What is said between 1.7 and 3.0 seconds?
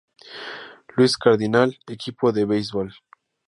equipo de baseball.